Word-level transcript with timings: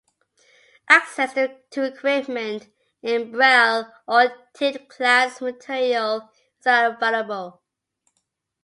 Access 0.89 1.31
to 1.35 1.83
equipment 1.83 2.69
and 3.03 3.31
braille 3.31 3.93
or 4.07 4.35
taped 4.51 4.89
class 4.89 5.39
material 5.41 6.27
is 6.59 6.65
available. 6.65 7.61